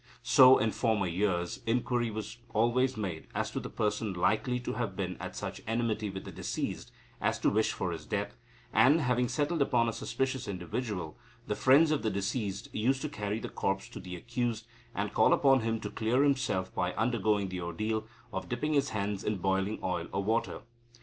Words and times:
So, 0.23 0.57
in 0.57 0.71
former 0.71 1.05
years, 1.05 1.59
inquiry 1.67 2.09
was 2.09 2.37
always 2.55 2.97
made 2.97 3.27
as 3.35 3.51
to 3.51 3.59
the 3.59 3.69
person 3.69 4.13
likely 4.13 4.59
to 4.61 4.73
have 4.73 4.95
been 4.95 5.15
at 5.19 5.35
such 5.35 5.61
enmity 5.67 6.09
with 6.09 6.25
the 6.25 6.31
deceased 6.31 6.91
as 7.21 7.37
to 7.37 7.51
wish 7.51 7.71
for 7.71 7.91
his 7.91 8.07
death; 8.07 8.35
and, 8.73 9.01
having 9.01 9.27
settled 9.27 9.61
upon 9.61 9.87
a 9.87 9.93
suspicious 9.93 10.47
individual, 10.47 11.19
the 11.45 11.53
friends 11.55 11.91
of 11.91 12.01
the 12.01 12.09
deceased 12.09 12.67
used 12.73 13.03
to 13.03 13.09
carry 13.09 13.37
the 13.37 13.47
corpse 13.47 13.87
to 13.89 13.99
the 13.99 14.15
accused, 14.15 14.65
and 14.95 15.13
call 15.13 15.33
upon 15.33 15.59
him 15.59 15.79
to 15.81 15.91
clear 15.91 16.23
himself 16.23 16.73
by 16.73 16.93
undergoing 16.93 17.49
the 17.49 17.61
ordeal 17.61 18.07
of 18.33 18.49
dipping 18.49 18.73
his 18.73 18.89
hands 18.89 19.23
in 19.23 19.37
boiling 19.37 19.77
oil 19.83 20.07
or 20.11 20.23
water. 20.23 20.63